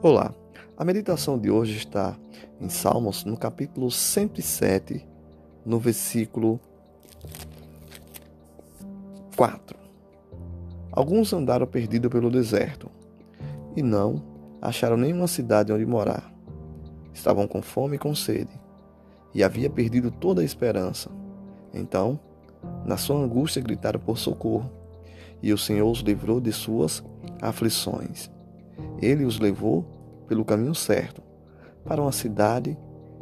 [0.00, 0.32] Olá,
[0.76, 2.16] a meditação de hoje está
[2.60, 5.04] em Salmos, no capítulo 107,
[5.66, 6.60] no versículo
[9.36, 9.76] 4.
[10.92, 12.88] Alguns andaram perdidos pelo deserto
[13.74, 14.22] e não
[14.62, 16.32] acharam nenhuma cidade onde morar.
[17.12, 18.52] Estavam com fome e com sede
[19.34, 21.10] e havia perdido toda a esperança.
[21.74, 22.20] Então,
[22.84, 24.70] na sua angústia, gritaram por socorro
[25.42, 27.02] e o Senhor os livrou de suas
[27.42, 28.37] aflições.
[29.00, 29.84] Ele os levou
[30.26, 31.22] pelo caminho certo
[31.84, 32.76] para uma cidade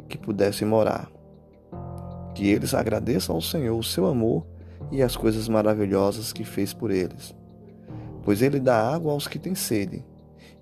[0.09, 1.09] que pudessem morar.
[2.33, 4.45] Que eles agradeçam ao Senhor o seu amor
[4.91, 7.35] e as coisas maravilhosas que fez por eles.
[8.23, 10.03] Pois ele dá água aos que têm sede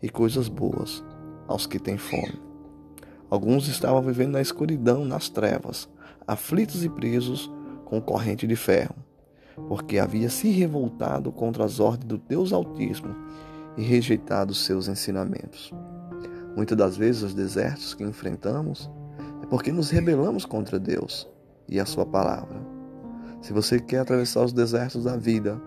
[0.02, 1.04] e coisas boas
[1.48, 2.42] aos que têm fome.
[3.30, 5.90] Alguns estavam vivendo na escuridão, nas trevas,
[6.28, 7.52] aflitos e presos
[7.84, 8.96] com corrente de ferro,
[9.68, 13.16] porque havia se revoltado contra as ordens do Deus Altíssimo
[13.78, 15.74] e rejeitado seus ensinamentos.
[16.56, 18.90] Muitas das vezes os desertos que enfrentamos
[19.44, 21.28] é porque nos rebelamos contra Deus
[21.68, 22.60] e a sua palavra.
[23.42, 25.62] Se você quer atravessar os desertos da vida,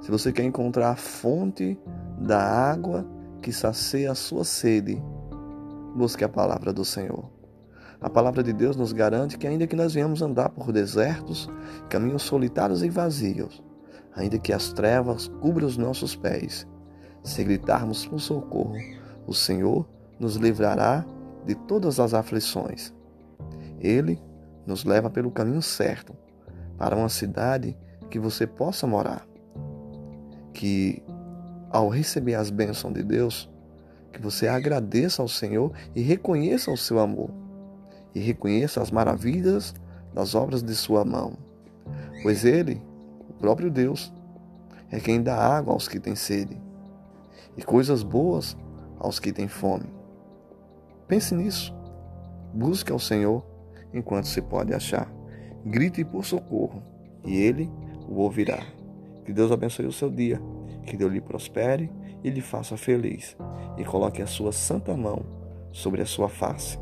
[0.00, 1.78] se você quer encontrar a fonte
[2.18, 3.06] da água
[3.42, 5.02] que sacia a sua sede,
[5.94, 7.28] busque a palavra do Senhor.
[8.00, 11.50] A palavra de Deus nos garante que, ainda que nós venhamos andar por desertos,
[11.88, 13.62] caminhos solitários e vazios,
[14.14, 16.64] ainda que as trevas cubram os nossos pés,
[17.28, 18.76] se gritarmos por socorro,
[19.26, 19.86] o Senhor
[20.18, 21.04] nos livrará
[21.44, 22.92] de todas as aflições.
[23.78, 24.20] Ele
[24.66, 26.14] nos leva pelo caminho certo
[26.76, 27.76] para uma cidade
[28.10, 29.26] que você possa morar.
[30.52, 31.02] Que
[31.70, 33.50] ao receber as bênçãos de Deus,
[34.12, 37.30] que você agradeça ao Senhor e reconheça o seu amor
[38.14, 39.74] e reconheça as maravilhas
[40.14, 41.34] das obras de sua mão.
[42.22, 42.82] Pois ele,
[43.28, 44.12] o próprio Deus,
[44.90, 46.67] é quem dá água aos que têm sede
[47.58, 48.56] e coisas boas
[48.98, 49.92] aos que têm fome.
[51.08, 51.74] Pense nisso.
[52.54, 53.44] Busque ao Senhor
[53.92, 55.12] enquanto se pode achar.
[55.66, 56.82] Grite por socorro
[57.24, 57.68] e Ele
[58.08, 58.62] o ouvirá.
[59.24, 60.40] Que Deus abençoe o seu dia,
[60.86, 61.90] que Deus lhe prospere
[62.24, 63.36] e lhe faça feliz,
[63.76, 65.22] e coloque a sua santa mão
[65.70, 66.78] sobre a sua face.